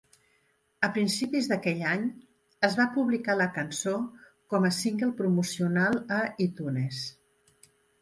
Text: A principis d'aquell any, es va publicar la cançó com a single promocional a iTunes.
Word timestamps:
A 0.87 0.87
principis 0.95 1.49
d'aquell 1.51 1.83
any, 1.89 2.07
es 2.69 2.79
va 2.81 2.87
publicar 2.97 3.37
la 3.43 3.49
cançó 3.59 3.95
com 4.55 4.69
a 4.71 4.75
single 4.81 5.13
promocional 5.23 6.05
a 6.21 6.23
iTunes. 6.51 7.09